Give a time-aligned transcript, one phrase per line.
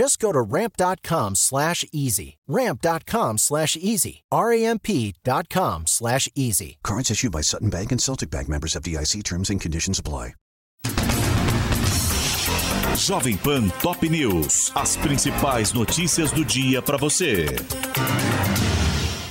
[0.00, 2.38] Just go to ramp.com slash easy.
[2.48, 4.22] Ramp.com slash easy.
[4.32, 6.78] R-A-M-P.com slash easy.
[6.82, 10.32] Cards issued by Sutton Bank and Celtic Bank members of DIC terms and conditions apply.
[12.96, 14.72] Jovem Pan Top News.
[14.74, 17.44] As principais notícias do dia para você.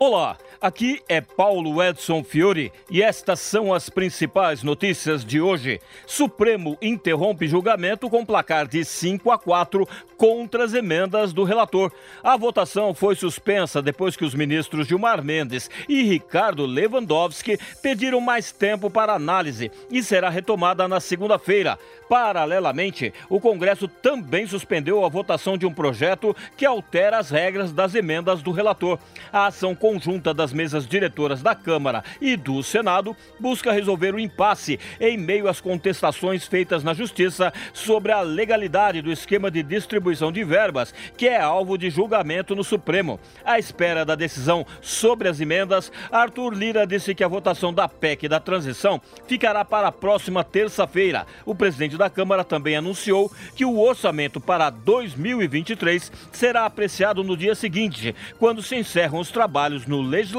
[0.00, 5.80] Olá, aqui é Paulo Edson Fiore e estas são as principais notícias de hoje.
[6.06, 11.92] Supremo interrompe julgamento com placar de 5 a 4 contra as emendas do relator.
[12.22, 18.52] A votação foi suspensa depois que os ministros Gilmar Mendes e Ricardo Lewandowski pediram mais
[18.52, 21.78] tempo para análise e será retomada na segunda-feira.
[22.08, 27.94] Paralelamente, o Congresso também suspendeu a votação de um projeto que altera as regras das
[27.94, 28.98] emendas do relator.
[29.32, 34.78] A ação conjunta das mesas diretoras da Câmara e do Senado busca resolver o impasse
[35.00, 40.44] em meio às contestações feitas na Justiça sobre a legalidade do esquema de distribuição de
[40.44, 43.18] verbas, que é alvo de julgamento no Supremo.
[43.44, 48.28] À espera da decisão sobre as emendas, Arthur Lira disse que a votação da PEC
[48.28, 51.26] da transição ficará para a próxima terça-feira.
[51.44, 57.54] O presidente da Câmara também anunciou que o orçamento para 2023 será apreciado no dia
[57.54, 60.35] seguinte, quando se encerram os trabalhos no Legislativo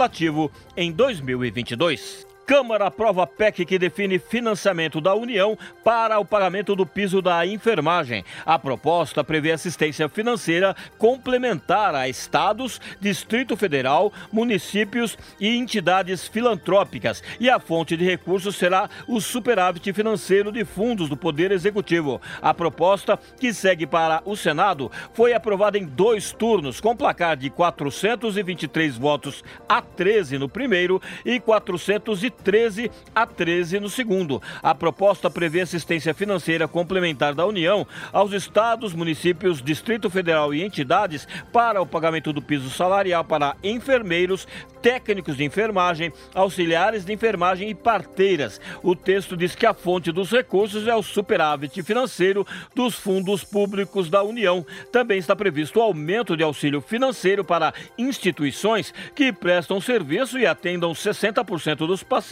[0.75, 2.26] em 2022.
[2.47, 8.23] Câmara aprova PEC que define financiamento da União para o pagamento do piso da enfermagem.
[8.45, 17.21] A proposta prevê assistência financeira complementar a estados, Distrito Federal, municípios e entidades filantrópicas.
[17.37, 22.21] E a fonte de recursos será o superávit financeiro de fundos do Poder Executivo.
[22.41, 27.49] A proposta, que segue para o Senado, foi aprovada em dois turnos, com placar de
[27.49, 34.41] 423 votos a 13 no primeiro e 430 13 a 13 no segundo.
[34.61, 41.27] A proposta prevê assistência financeira complementar da União aos estados, municípios, Distrito Federal e entidades
[41.51, 44.47] para o pagamento do piso salarial para enfermeiros,
[44.81, 48.61] técnicos de enfermagem, auxiliares de enfermagem e parteiras.
[48.83, 52.45] O texto diz que a fonte dos recursos é o superávit financeiro
[52.75, 54.65] dos fundos públicos da União.
[54.91, 60.91] Também está previsto o aumento de auxílio financeiro para instituições que prestam serviço e atendam
[60.91, 62.26] 60% dos pacientes,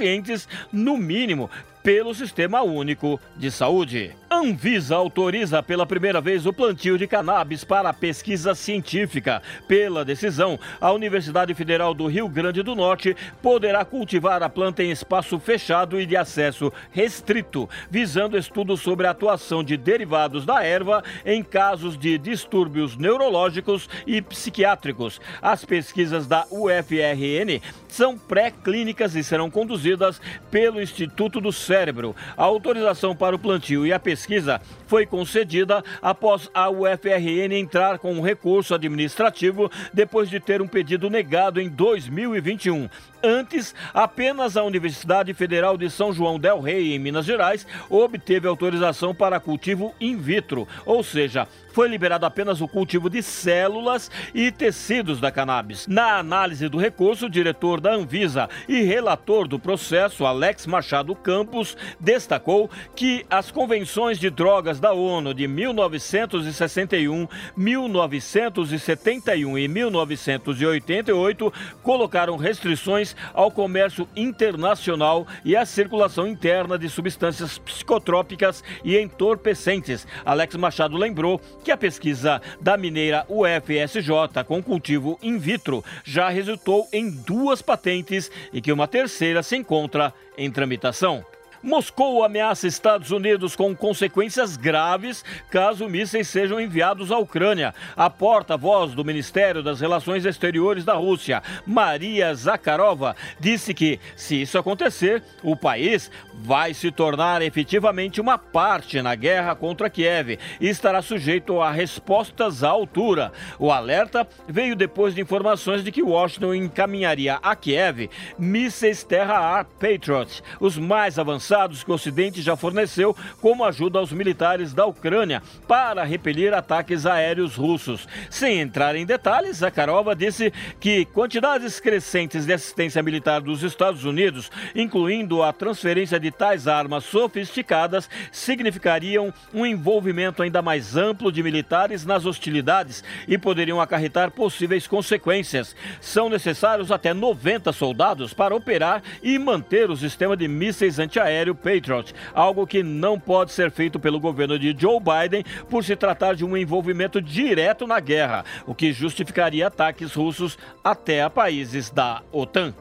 [0.71, 1.49] no mínimo,
[1.85, 4.11] pelo Sistema Único de Saúde.
[4.27, 9.39] Anvisa autoriza pela primeira vez o plantio de cannabis para pesquisa científica.
[9.67, 14.89] Pela decisão, a Universidade Federal do Rio Grande do Norte poderá cultivar a planta em
[14.89, 21.03] espaço fechado e de acesso restrito, visando estudos sobre a atuação de derivados da erva
[21.23, 25.21] em casos de distúrbios neurológicos e psiquiátricos.
[25.39, 30.19] As pesquisas da UFRN são pré-clínicas e serão conduzidas
[30.49, 32.15] pelo Instituto do Cérebro cérebro.
[32.37, 38.13] A autorização para o plantio e a pesquisa foi concedida após a UFRN entrar com
[38.13, 42.87] um recurso administrativo depois de ter um pedido negado em 2021.
[43.21, 49.15] Antes, apenas a Universidade Federal de São João del Rei, em Minas Gerais, obteve autorização
[49.15, 55.19] para cultivo in vitro, ou seja, foi liberado apenas o cultivo de células e tecidos
[55.19, 55.87] da cannabis.
[55.87, 61.64] Na análise do recurso, o diretor da Anvisa e relator do processo, Alex Machado Campos,
[61.99, 73.15] destacou que as convenções de drogas da ONU de 1961, 1971 e 1988 colocaram restrições
[73.33, 80.05] ao comércio internacional e à circulação interna de substâncias psicotrópicas e entorpecentes.
[80.25, 86.87] Alex Machado lembrou que a pesquisa da mineira UFSJ com cultivo in vitro já resultou
[86.91, 91.25] em duas patentes e que uma terceira se encontra em tramitação.
[91.65, 97.73] Moscou ameaça Estados Unidos com consequências graves caso mísseis sejam enviados à Ucrânia.
[97.97, 104.59] A porta-voz do Ministério das Relações Exteriores da Rússia, Maria Zakharova, disse que, se isso
[104.59, 111.01] acontecer, o país vai se tornar efetivamente uma parte na guerra contra Kiev e estará
[111.01, 113.31] sujeito a respostas à altura.
[113.57, 118.07] O alerta veio depois de informações de que Washington encaminharia a Kiev
[118.37, 124.73] mísseis terra-ar Patriot, os mais avançados que o Ocidente já forneceu como ajuda aos militares
[124.73, 128.07] da Ucrânia para repelir ataques aéreos russos.
[128.29, 134.51] Sem entrar em detalhes, Zakharova disse que quantidades crescentes de assistência militar dos Estados Unidos,
[134.75, 142.05] incluindo a transferência de tais armas sofisticadas, significariam um envolvimento ainda mais amplo de militares
[142.05, 145.73] nas hostilidades e poderiam acarretar possíveis consequências.
[146.01, 150.99] São necessários até 90 soldados para operar e manter o sistema de mísseis
[151.35, 155.95] antiaéreo Patriot, algo que não pode ser feito pelo governo de Joe Biden por se
[155.95, 161.89] tratar de um envolvimento direto na guerra, o que justificaria ataques russos até a países
[161.89, 162.73] da OTAN.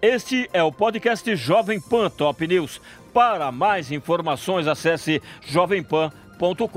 [0.00, 2.80] Este é o podcast Jovem Pan Top News.
[3.12, 6.68] Para mais informações, acesse jovempan.com.br.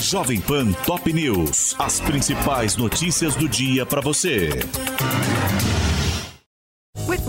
[0.00, 1.76] Jovem Pan Top News.
[1.78, 4.50] As principais notícias do dia para você.